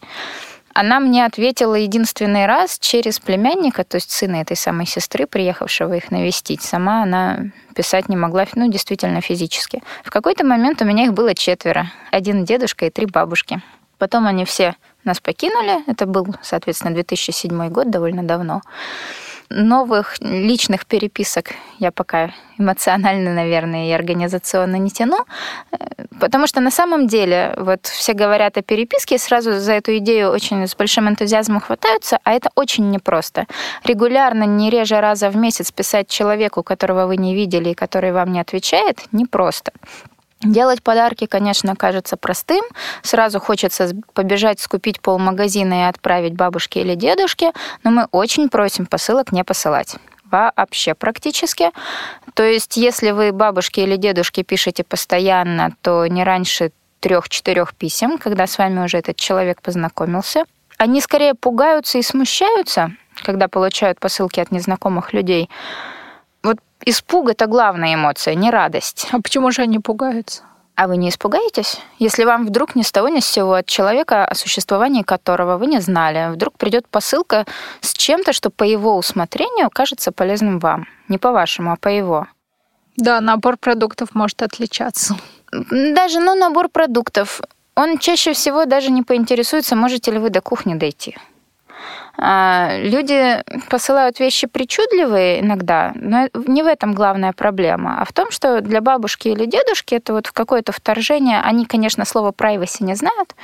[0.74, 6.12] Она мне ответила единственный раз через племянника, то есть сына этой самой сестры, приехавшего их
[6.12, 6.62] навестить.
[6.62, 9.82] Сама она писать не могла, ну, действительно, физически.
[10.04, 11.92] В какой-то момент у меня их было четверо.
[12.12, 13.62] Один дедушка и три бабушки.
[13.98, 15.84] Потом они все нас покинули.
[15.88, 18.62] Это был, соответственно, 2007 год, довольно давно
[19.50, 25.26] новых личных переписок я пока эмоционально, наверное, и организационно не тяну,
[25.72, 25.78] э,
[26.20, 30.68] потому что на самом деле вот все говорят о переписке, сразу за эту идею очень
[30.68, 33.46] с большим энтузиазмом хватаются, а это очень непросто.
[33.84, 38.32] Регулярно, не реже раза в месяц писать человеку, которого вы не видели и который вам
[38.32, 39.72] не отвечает, непросто.
[40.42, 42.64] Делать подарки, конечно, кажется простым.
[43.02, 47.52] Сразу хочется побежать, скупить полмагазина и отправить бабушке или дедушке,
[47.84, 49.96] но мы очень просим посылок не посылать
[50.32, 51.72] вообще практически.
[52.36, 58.46] То есть, если вы бабушке или дедушке пишете постоянно, то не раньше трех-четырех писем, когда
[58.46, 60.44] с вами уже этот человек познакомился.
[60.78, 62.92] Они скорее пугаются и смущаются,
[63.24, 65.50] когда получают посылки от незнакомых людей,
[66.86, 69.08] Испуг— это главная эмоция, не радость.
[69.12, 70.44] А почему же они пугаются?
[70.76, 71.78] А вы не испугаетесь?
[71.98, 75.68] Если вам вдруг ни с того ни с сего от человека, о существовании которого вы
[75.68, 77.46] не знали, вдруг придет посылка
[77.82, 80.88] с чем-то, что по его усмотрению кажется полезным вам.
[81.10, 82.28] Не по вашему, а по его.
[82.96, 85.18] Да, набор продуктов может отличаться.
[85.52, 87.42] Даже, ну, набор продуктов.
[87.76, 91.18] Он чаще всего даже не поинтересуется, можете ли вы до кухни дойти.
[92.22, 98.30] А, люди посылают вещи причудливые иногда, но не в этом главная проблема, а в том,
[98.32, 101.40] что для бабушки или дедушки это вот какое-то вторжение.
[101.42, 103.36] Они, конечно, слово privacy не знают,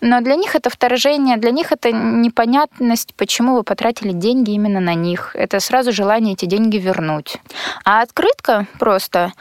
[0.00, 4.94] но для них это вторжение, для них это непонятность, почему вы потратили деньги именно на
[4.94, 5.34] них.
[5.34, 7.38] Это сразу желание эти деньги вернуть.
[7.84, 9.32] А открытка просто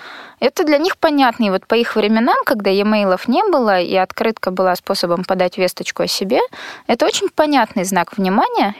[0.41, 1.45] это для них понятно.
[1.45, 6.03] И вот по их временам, когда e-mail не было, и открытка была способом подать весточку
[6.03, 6.39] о себе,
[6.87, 8.70] это очень понятный знак внимания.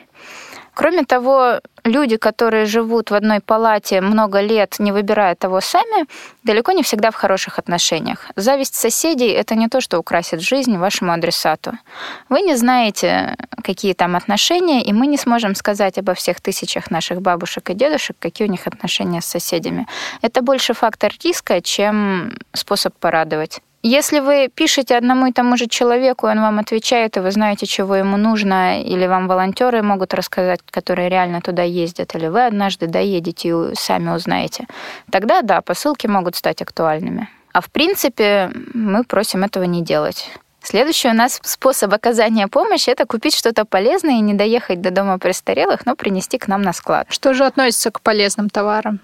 [0.74, 6.06] Кроме того, люди, которые живут в одной палате много лет, не выбирая того сами,
[6.44, 8.28] далеко не всегда в хороших отношениях.
[8.36, 11.74] Зависть соседей— это не то, что украсит жизнь вашему адресату.
[12.30, 17.22] Вы не знаете, какие там отношения, и мы не сможем сказать обо всех тысячах наших
[17.22, 19.88] бабушек и дедушек, какие у них отношения с соседями.
[20.22, 23.62] Это больше фактор риска, чем способ порадовать.
[23.84, 27.66] Если вы пишете одному и тому же человеку, и он вам отвечает, и вы знаете,
[27.66, 32.86] чего ему нужно, или вам волонтеры могут рассказать, которые реально туда ездят, или вы однажды
[32.86, 34.68] доедете и сами узнаете,
[35.10, 37.28] тогда да, посылки могут стать актуальными.
[37.54, 40.30] А в принципе мы просим этого не делать.
[40.64, 45.18] Следующий у нас способ оказания помощи– это купить что-то полезное и не доехать до дома
[45.18, 47.08] престарелых, но принести к нам на склад.
[47.10, 49.00] Что же относится к полезным товарам?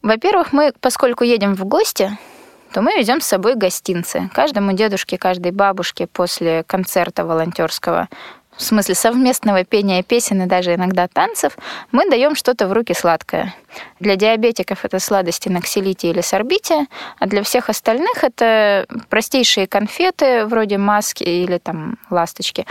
[0.00, 2.16] Во-первых, мы, поскольку едем в гости,
[2.72, 4.30] то мы везем с собой гостинцы.
[4.34, 8.08] Каждому дедушке, каждой бабушке после концерта волонтерского
[8.56, 11.56] в смысле совместного пения песен и даже иногда танцев,
[11.92, 13.54] мы даем что-то в руки сладкое.
[14.00, 16.86] Для диабетиков это сладости на ксилите или сорбите,
[17.18, 22.66] а для всех остальных это простейшие конфеты вроде маски или там ласточки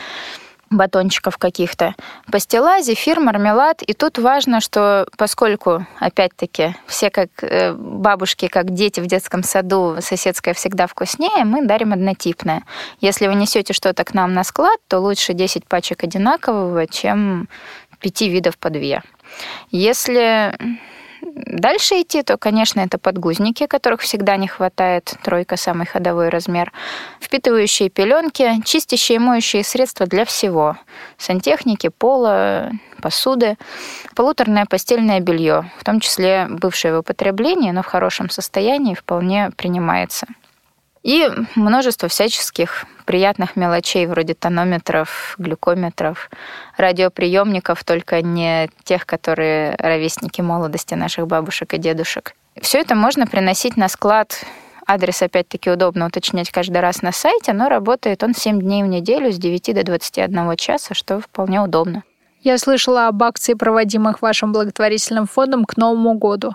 [0.69, 1.95] батончиков каких-то.
[2.31, 3.81] Пастила, зефир, мармелад.
[3.81, 9.97] И тут важно, что поскольку, опять-таки, все как э, бабушки, как дети в детском саду,
[10.01, 12.63] соседская всегда вкуснее, мы дарим однотипное.
[12.99, 17.47] Если вы несете что-то к нам на склад, то лучше 10 пачек одинакового, чем
[17.99, 19.01] 5 видов по 2.
[19.71, 20.55] Если
[21.33, 26.71] дальше идти, то, конечно, это подгузники, которых всегда не хватает, тройка самый ходовой размер,
[27.19, 30.77] впитывающие пеленки, чистящие и моющие средства для всего,
[31.17, 33.57] сантехники, пола, посуды,
[34.15, 40.27] полуторное постельное белье, в том числе бывшее в употреблении, но в хорошем состоянии вполне принимается.
[41.05, 46.31] И множество всяческих приятных мелочей вроде тонометров, глюкометров,
[46.77, 52.33] радиоприемников, только не тех, которые ровесники молодости наших бабушек и дедушек.
[52.59, 54.43] Все это можно приносить на склад
[54.87, 59.31] Адрес, опять-таки, удобно уточнять каждый раз на сайте, но работает он 7 дней в неделю
[59.31, 62.03] с 9 до 21 часа, что вполне удобно.
[62.45, 66.53] Я слышала об акции, проводимых вашим благотворительным фондом к Новому году,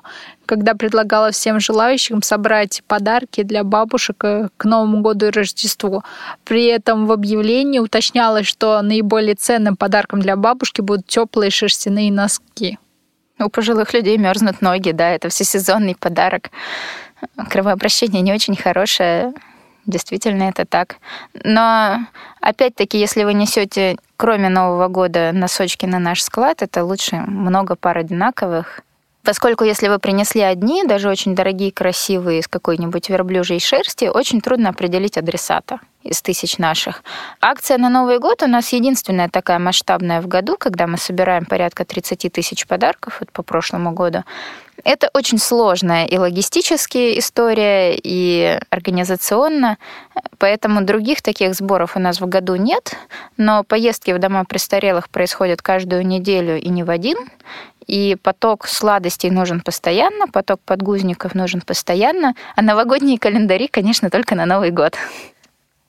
[0.51, 6.03] когда предлагала всем желающим собрать подарки для бабушек э, к Новому году и Рождеству.
[6.45, 12.81] При этом в объявлении уточнялось, что наиболее ценным подарком для бабушки будут теплые шерстяные носки.
[13.39, 16.51] У пожилых людей мерзнут ноги, да, это всесезонный подарок.
[17.49, 19.33] Кровообращение не очень хорошее,
[19.87, 20.97] действительно это так.
[21.45, 22.01] Но
[22.41, 27.99] опять-таки, если вы несете кроме Нового года носочки на наш склад, это лучше много пар
[27.99, 28.83] одинаковых.
[29.31, 34.71] Поскольку если вы принесли одни, даже очень дорогие, красивые, из какой-нибудь верблюжьей шерсти, очень трудно
[34.71, 37.05] определить адресата из тысяч наших.
[37.41, 41.85] Акция на Новый год у нас единственная такая масштабная в году, когда мы собираем порядка
[41.85, 44.25] 30 тысяч подарков вот по прошлому году.
[44.83, 49.79] Это очень сложная и логистическая история, и организационно,
[50.39, 52.97] поэтому других таких сборов у нас в году нет,
[53.37, 57.19] но поездки в дома престарелых происходят каждую неделю и не в один,
[57.91, 64.47] и поток сладостей нужен постоянно, поток подгузников нужен постоянно, а новогодние календари, конечно, только на
[64.47, 64.95] Новый год.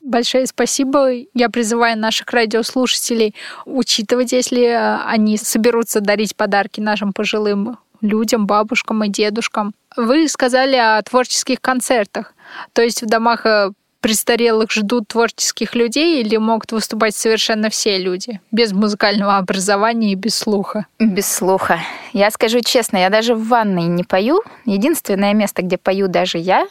[0.01, 1.11] Большое спасибо.
[1.35, 3.35] Я призываю наших радиослушателей
[3.65, 4.65] учитывать, если
[5.05, 9.75] они соберутся дарить подарки нашим пожилым людям, бабушкам и дедушкам.
[9.95, 12.33] Вы сказали о творческих концертах.
[12.73, 18.41] То есть в домах э, престарелых ждут творческих людей или могут выступать совершенно все люди,
[18.51, 20.87] без музыкального образования и без слуха?
[20.99, 21.79] Без слуха.
[22.11, 24.41] Я скажу честно, я даже в ванной не пою.
[24.65, 26.67] Единственное место, где пою даже я,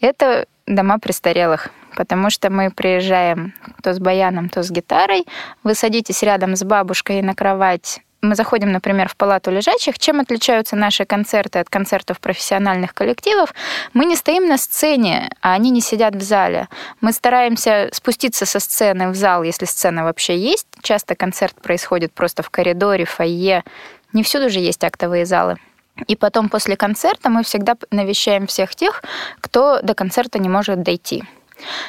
[0.00, 5.24] это дома престарелых потому что мы приезжаем то с баяном, то с гитарой.
[5.64, 10.74] Вы садитесь рядом с бабушкой на кровать мы заходим, например, в палату лежачих, чем отличаются
[10.74, 13.54] наши концерты от концертов профессиональных коллективов?
[13.92, 16.68] Мы не стоим на сцене, а они не сидят в зале.
[17.00, 20.66] Мы стараемся спуститься со сцены в зал, если сцена вообще есть.
[20.82, 23.64] Часто концерт происходит просто в коридоре, в фойе.
[24.12, 25.58] Не всюду же есть актовые залы.
[26.06, 29.02] И потом после концерта мы всегда навещаем всех тех,
[29.40, 31.24] кто до концерта не может дойти.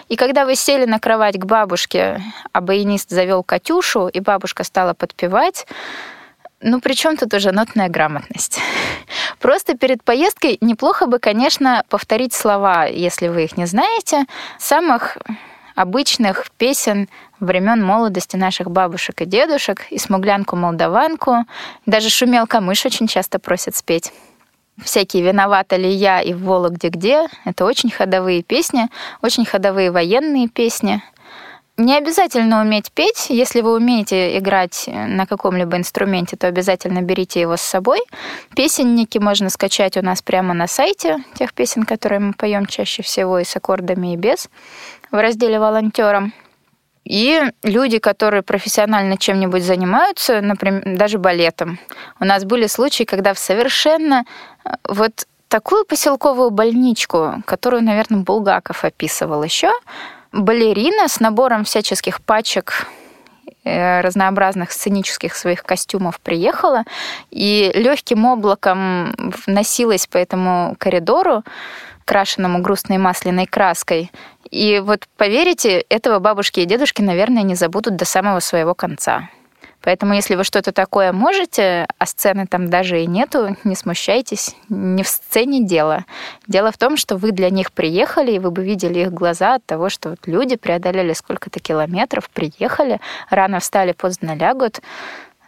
[0.08, 2.22] И когда вы сели на кровать к бабушке,
[2.54, 5.68] а баянист завел Катюшу, и бабушка стала подпевать,
[6.62, 8.60] ну, при чем тут уже нотная грамотность?
[9.39, 14.26] Просто перед поездкой неплохо бы, конечно, повторить слова, если вы их не знаете,
[14.58, 15.17] самых
[15.76, 17.08] обычных песен
[17.39, 21.46] времен молодости наших бабушек и дедушек, и смуглянку-молдаванку,
[21.86, 24.12] даже шумелка-мышь очень часто просят спеть.
[24.84, 28.89] Всякие «Виновата ли я» и «В Вологде где»— это очень ходовые песни,
[29.22, 31.04] очень ходовые военные песни—
[31.78, 33.28] не обязательно уметь петь.
[33.30, 38.00] Если вы умеете играть на каком-либо инструменте, то обязательно берите его с собой.
[38.56, 43.40] Песенники можно скачать у нас прямо на сайте тех песен, которые мы поем чаще всего
[43.40, 44.50] и с аккордами, и без,
[45.12, 46.34] в разделе «Волонтерам».
[47.06, 51.80] И люди, которые профессионально чем-нибудь занимаются, например, даже балетом.
[52.20, 54.26] У нас были случаи, когда в совершенно
[54.66, 59.72] э, вот такую поселковую больничку, которую, наверное, Булгаков описывал еще,
[60.32, 62.88] балерина с набором всяческих пачек
[63.64, 66.84] э, разнообразных сценических своих костюмов приехала
[67.32, 69.14] и легким облаком
[69.45, 71.43] носилась по этому коридору,
[72.06, 74.12] крашенному грустной масляной краской.
[74.49, 79.30] И вот поверите, этого бабушки и дедушки, наверное, не забудут до самого своего конца
[79.88, 85.02] Поэтому, если вы что-то такое можете, а сцены там даже и нету, не смущайтесь, не
[85.02, 86.04] в сцене дело.
[86.46, 89.66] Дело в том, что вы для них приехали, и вы бы видели их глаза от
[89.66, 94.82] того, что вот люди преодолели сколько-то километров, приехали, рано встали, поздно лягут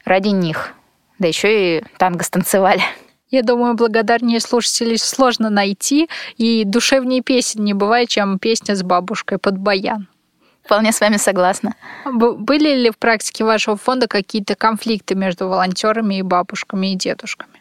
[0.06, 0.72] ради них.
[1.18, 2.82] Да еще и танго станцевали.
[3.30, 9.38] Я думаю, благодарнее слушателей сложно найти, и душевнее песен не бывает, чем песня с бабушкой
[9.38, 10.08] под баян.
[10.70, 11.74] Вполне с вами согласна.
[12.06, 17.54] Были ли в практике вашего фонда какие-то конфликты между волонтерами и бабушками и дедушками?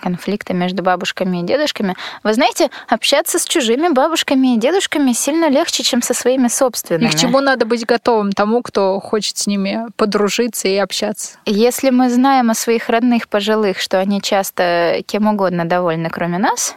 [0.00, 1.94] конфликты между бабушками и дедушками.
[2.22, 7.10] Вы знаете, общаться с чужими бабушками и дедушками сильно легче, чем со своими собственными.
[7.10, 11.36] И к чему надо быть готовым тому, кто хочет с ними подружиться и общаться?
[11.44, 16.76] Если мы знаем о своих родных пожилых, что они часто кем угодно довольны, кроме нас,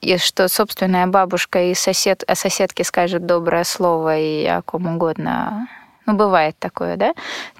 [0.00, 5.68] и что собственная бабушка и сосед, о соседке скажет доброе слово и о ком угодно
[6.06, 7.14] ну, бывает такое, да,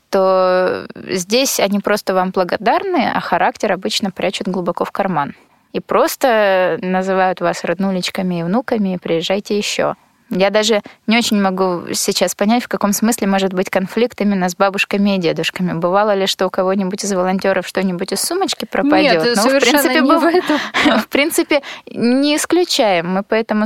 [0.08, 5.34] то здесь они просто вам благодарны, а характер обычно прячут глубоко в карман.
[5.72, 9.94] И просто называют вас роднулечками и внуками, и приезжайте еще.
[10.30, 14.54] Я даже не очень могу сейчас понять, в каком смысле может быть конфликт именно с
[14.54, 15.72] бабушками и дедушками.
[15.72, 19.24] Бывало ли, что у кого-нибудь из волонтеров что-нибудь из сумочки пропадет?
[19.24, 20.22] Нет, ну, совершенно в принципе, не быв...
[20.22, 20.58] в этом.
[21.00, 23.08] В принципе, не исключаем.
[23.08, 23.64] Мы поэтому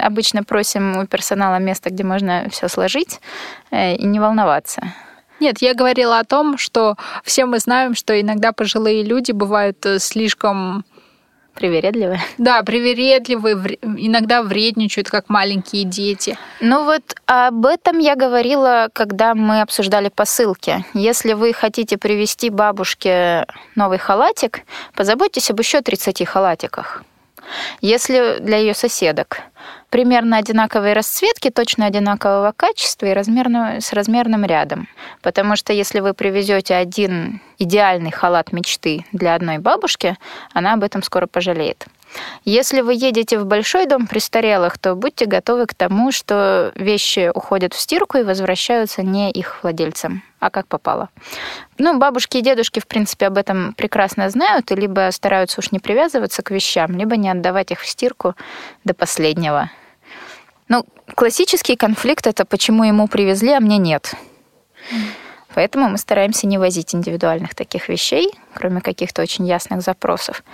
[0.00, 3.20] обычно просим у персонала место, где можно все сложить
[3.70, 4.82] э, и не волноваться.
[5.40, 9.98] Нет, я говорила о том, что все мы знаем, что иногда пожилые люди бывают э,
[9.98, 10.84] слишком
[11.60, 12.22] Привередливые?
[12.38, 16.38] Да, привередливые, иногда вредничают, как маленькие дети.
[16.62, 20.82] Ну вот об этом я говорила, когда мы обсуждали посылки.
[20.94, 23.44] Если вы хотите привезти бабушке
[23.74, 24.62] новый халатик,
[24.94, 27.04] позаботьтесь об еще 30 халатиках.
[27.82, 29.42] Если для ее соседок
[29.90, 34.88] примерно одинаковой расцветки, точно одинакового качества и размерно, с размерным рядом.
[35.22, 40.16] Потому что если вы привезете один идеальный халат мечты для одной бабушки,
[40.52, 41.86] она об этом скоро пожалеет.
[42.44, 47.74] Если вы едете в большой дом престарелых, то будьте готовы к тому, что вещи уходят
[47.74, 51.08] в стирку и возвращаются не их владельцам, а как попало.
[51.78, 55.78] Ну, бабушки и дедушки, в принципе, об этом прекрасно знают, и либо стараются уж не
[55.78, 58.34] привязываться к вещам, либо не отдавать их в стирку
[58.84, 59.70] до последнего.
[60.68, 60.84] Ну,
[61.14, 64.14] классический конфликт— это почему ему привезли, а мне нет.
[65.54, 70.44] Поэтому мы стараемся не возить индивидуальных таких вещей, кроме каких-то очень ясных запросов.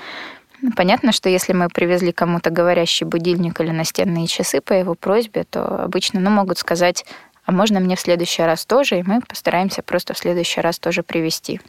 [0.75, 5.85] Понятно, что если мы привезли кому-то говорящий будильник или настенные часы по его просьбе, то
[5.85, 7.05] обычно ну, могут сказать,
[7.45, 11.03] а можно мне в следующий раз тоже, и мы постараемся просто в следующий раз тоже
[11.03, 11.61] привезти.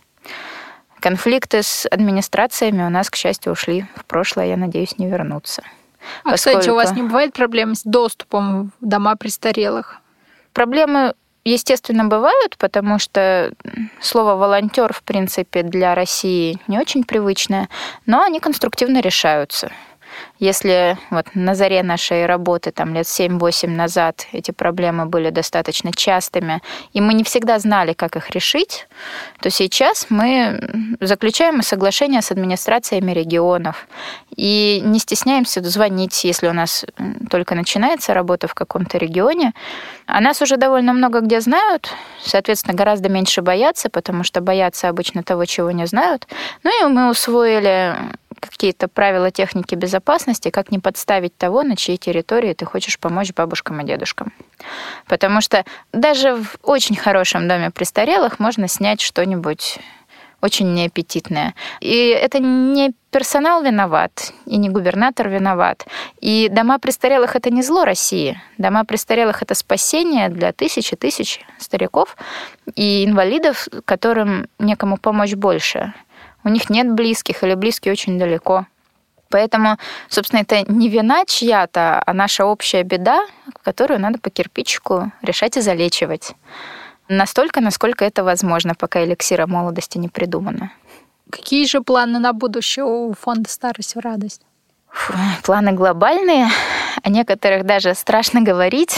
[0.99, 5.61] Конфликты с администрациями у нас, к счастью, ушли в прошлое, я надеюсь, не вернутся.
[6.23, 6.59] А, поскольку...
[6.59, 10.01] кстати, у вас не бывает проблем с доступом в дома престарелых?
[10.53, 11.13] Проблемы
[11.52, 13.52] естественно, бывают, потому что
[14.00, 17.70] слово волонтер, в принципе, для России не очень привычное,
[18.06, 19.72] но они конструктивно решаются.
[20.39, 26.61] Если вот на заре нашей работы, там лет 7-8 назад, эти проблемы были достаточно частыми,
[26.93, 28.88] и мы не всегда знали, как их решить,
[29.39, 33.88] то сейчас мы заключаем соглашения с администрациями регионов
[34.36, 36.86] и не стесняемся звонить, если у нас
[37.30, 39.53] только начинается работа в каком-то регионе.
[40.05, 41.89] О нас уже довольно много где знают,
[42.24, 46.28] соответственно, гораздо меньше боятся, потому что боятся обычно того, чего не знают.
[46.63, 47.95] Ну и мы усвоили
[48.39, 53.81] какие-то правила техники безопасности, как не подставить того, на чьей территории ты хочешь помочь бабушкам
[53.81, 54.33] и дедушкам.
[55.07, 59.79] Потому что даже в очень хорошем доме престарелых можно снять что-нибудь
[60.41, 61.55] очень неаппетитное.
[61.79, 65.88] И это не персонал виноват, и не губернатор виноват.
[66.21, 68.39] И дома престарелых— это не зло России.
[68.57, 72.15] Дома престарелых— это спасение для тысячи тысяч стариков
[72.75, 75.93] и инвалидов, которым некому помочь больше
[76.48, 78.66] у них нет близких или близкие очень далеко.
[79.30, 79.78] Поэтому,
[80.08, 83.26] собственно, это не вина чья-то, а наша общая беда,
[83.64, 86.32] которую надо по кирпичику решать и залечивать.
[87.10, 90.72] Настолько, насколько это возможно, пока эликсира молодости не придумано.
[91.30, 94.41] Какие же планы на будущее у фонда «Старость в радость»?
[94.89, 96.48] Фу, планы глобальные,
[97.04, 98.98] о некоторых даже страшно говорить.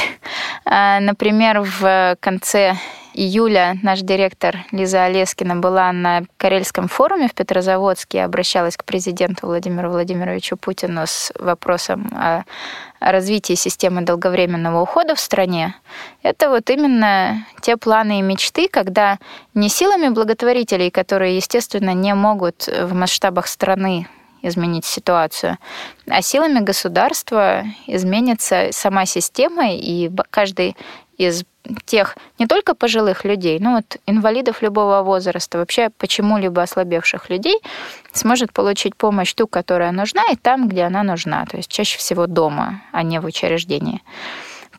[0.66, 2.76] А, например, в конце
[3.20, 9.48] июля наш директор Лиза Олескина была на Карельском форуме в Петрозаводске и обращалась к президенту
[9.48, 12.44] Владимиру Владимировичу Путину с вопросом о
[13.02, 15.76] развитии системы долговременного ухода в стране.
[16.24, 19.18] Это вот именно те планы и мечты, когда
[19.54, 24.08] не силами благотворителей, которые, естественно, не могут в масштабах страны
[24.42, 25.58] изменить ситуацию,
[26.10, 30.78] а силами государства изменится сама система, и каждый
[31.18, 31.44] из
[31.86, 37.60] тех не только пожилых людей, но вот инвалидов любого возраста, вообще почему-либо ослабевших людей,
[38.14, 42.28] сможет получить помощь ту, которая нужна, и там, где она нужна, то есть чаще всего
[42.28, 44.02] дома, а не в учреждении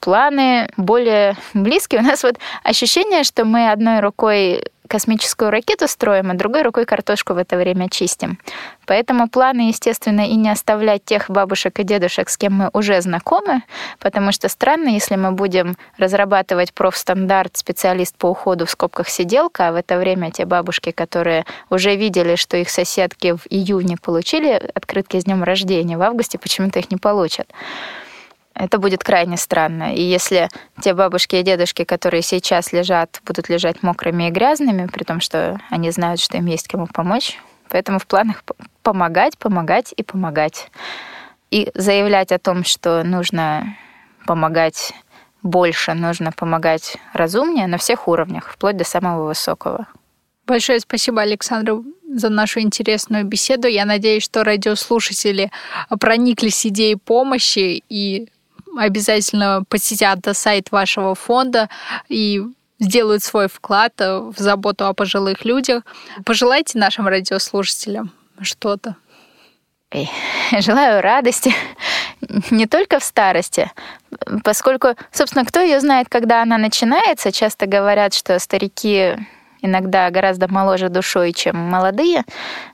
[0.00, 2.00] планы более близкие.
[2.02, 7.34] У нас вот ощущение, что мы одной рукой космическую ракету строим, а другой рукой картошку
[7.34, 8.38] в это время чистим.
[8.86, 13.62] Поэтому планы, естественно, и не оставлять тех бабушек и дедушек, с кем мы уже знакомы,
[14.00, 19.72] потому что странно, если мы будем разрабатывать профстандарт специалист по уходу в скобках сиделка, а
[19.72, 25.20] в это время те бабушки, которые уже видели, что их соседки в июне получили открытки
[25.20, 27.46] с днем рождения, в августе почему-то их не получат.
[28.60, 29.94] Это будет крайне странно.
[29.94, 30.50] И если
[30.82, 35.58] те бабушки и дедушки, которые сейчас лежат, будут лежать мокрыми и грязными, при том, что
[35.70, 37.38] они знают, что им есть кому помочь,
[37.70, 38.44] поэтому в планах
[38.82, 40.70] помогать, помогать и помогать.
[41.50, 43.78] И заявлять о том, что нужно
[44.26, 44.92] помогать
[45.42, 49.86] больше, нужно помогать разумнее на всех уровнях, вплоть до самого высокого.
[50.46, 51.78] Большое спасибо, Александр,
[52.14, 53.68] за нашу интересную беседу.
[53.68, 55.50] Я надеюсь, что радиослушатели
[55.98, 58.28] прониклись идеей помощи и
[58.76, 61.68] обязательно посетят сайт вашего фонда
[62.08, 62.42] и
[62.78, 65.82] сделают свой вклад в заботу о пожилых людях.
[66.24, 68.96] Пожелайте нашим радиослушателям что-то.
[70.58, 71.52] Желаю радости
[72.50, 73.70] не только в старости,
[74.44, 77.32] поскольку, собственно, кто ее знает, когда она начинается.
[77.32, 79.16] Часто говорят, что старики
[79.62, 82.24] иногда гораздо моложе душой, чем молодые.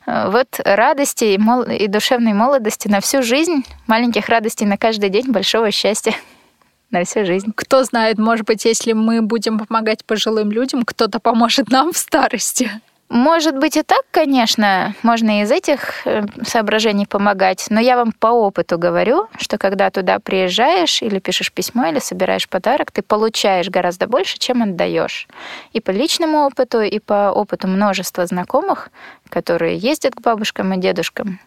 [0.07, 1.63] Э, вот радости и, мол...
[1.63, 6.15] и душевной молодости на всю жизнь, маленьких радостей на каждый день, большого счастья
[6.91, 7.53] на всю жизнь.
[7.55, 12.71] Кто знает, может быть, если мы будем помогать пожилым людям, кто-то поможет нам в старости.
[13.09, 18.27] Может быть и так, конечно, можно из этих э, соображений помогать, но я вам по
[18.27, 24.09] опыту говорю, что когда туда приезжаешь или пишешь письмо, или собираешь подарок, ты получаешь гораздо
[24.09, 25.29] больше, чем отдаешь.
[25.73, 28.91] И по личному опыту, и по опыту множества знакомых,
[29.29, 31.39] которые ездят к бабушкам и дедушкам.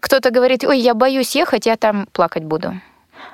[0.00, 2.80] Кто-то говорит, ой, я боюсь ехать, я там плакать буду.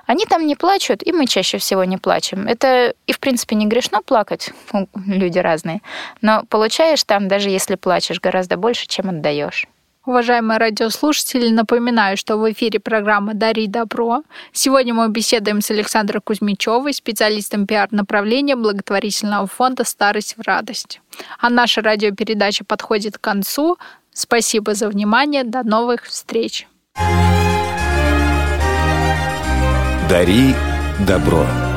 [0.06, 2.46] Они там не плачут, и мы чаще всего не плачем.
[2.46, 4.50] Это и, в принципе, не грешно плакать,
[5.06, 5.80] люди разные,
[6.20, 9.66] но получаешь там, даже если плачешь, гораздо больше, чем отдаешь.
[10.06, 14.22] Уважаемые радиослушатели, напоминаю, что в эфире программа «Дари добро».
[14.50, 21.02] Сегодня мы беседуем с Александрой Кузьмичевой, специалистом пиар-направления благотворительного фонда «Старость в радость».
[21.38, 23.76] А наша радиопередача подходит к концу.
[24.12, 25.44] Спасибо за внимание.
[25.44, 26.66] До новых встреч.
[30.10, 30.56] Дари
[31.06, 31.69] добро.